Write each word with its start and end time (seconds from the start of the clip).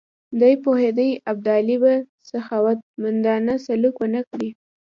دی 0.39 0.53
پوهېدی 0.63 1.09
ابدالي 1.31 1.77
به 1.83 1.93
سخاوتمندانه 2.29 3.53
سلوک 3.65 3.95
ونه 3.99 4.21
کړي. 4.29 4.49